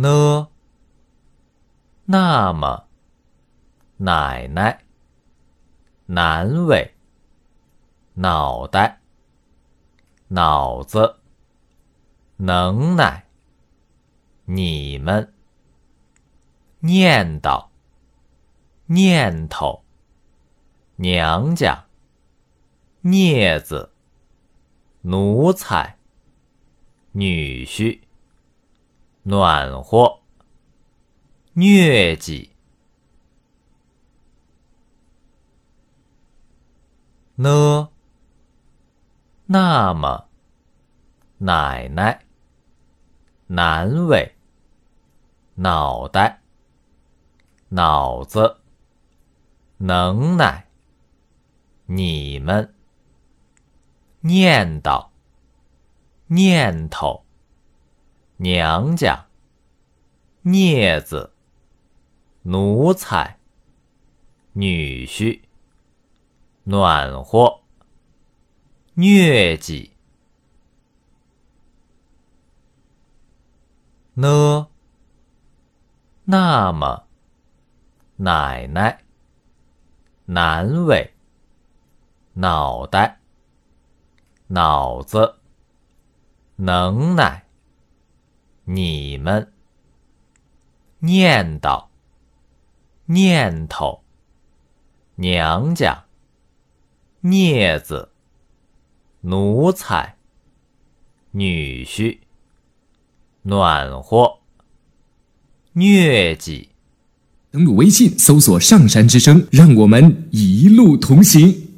[0.00, 0.48] 呢？
[2.06, 2.88] 那么，
[3.98, 4.82] 奶奶，
[6.06, 6.94] 难为，
[8.14, 9.00] 脑袋，
[10.28, 11.16] 脑子，
[12.38, 13.26] 能耐，
[14.46, 15.32] 你们，
[16.80, 17.68] 念叨，
[18.86, 19.84] 念头，
[20.96, 21.84] 娘家，
[23.02, 23.92] 镊子，
[25.02, 25.98] 奴才，
[27.12, 28.00] 女婿，
[29.22, 30.20] 暖和。
[31.54, 32.50] 疟疾。
[37.34, 37.88] 呢？
[39.46, 40.28] 那么，
[41.38, 42.24] 奶奶，
[43.46, 44.36] 难为，
[45.54, 46.42] 脑袋，
[47.70, 48.60] 脑子，
[49.78, 50.68] 能耐，
[51.86, 52.74] 你们，
[54.20, 55.08] 念叨，
[56.26, 57.24] 念头，
[58.42, 59.26] 娘家，
[60.44, 61.34] 镊子。
[62.44, 63.38] 奴才，
[64.54, 65.42] 女婿，
[66.64, 67.60] 暖和，
[68.96, 69.90] 疟疾，
[74.14, 74.68] 呢？
[76.24, 77.04] 那么，
[78.16, 79.04] 奶奶，
[80.24, 81.12] 难为，
[82.32, 83.20] 脑袋，
[84.46, 85.36] 脑子，
[86.56, 87.44] 能耐，
[88.72, 89.52] 你们，
[91.00, 91.86] 念叨。
[93.06, 94.04] 念头，
[95.16, 96.04] 娘家，
[97.20, 98.10] 镊子，
[99.22, 100.14] 奴才，
[101.32, 102.20] 女婿，
[103.42, 104.38] 暖和，
[105.74, 106.68] 疟疾。
[107.50, 111.69] 登录微信，搜索“上山之声”，让我们一路同行。